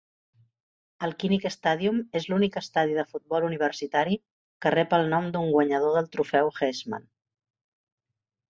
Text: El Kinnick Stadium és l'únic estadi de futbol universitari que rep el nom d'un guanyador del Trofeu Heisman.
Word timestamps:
El 1.07 1.11
Kinnick 1.23 1.49
Stadium 1.55 1.99
és 2.19 2.25
l'únic 2.31 2.57
estadi 2.63 2.97
de 3.01 3.05
futbol 3.13 3.45
universitari 3.49 4.17
que 4.65 4.73
rep 4.77 4.97
el 5.01 5.07
nom 5.15 5.31
d'un 5.37 5.55
guanyador 5.57 5.97
del 5.99 6.11
Trofeu 6.17 6.51
Heisman. 6.63 7.07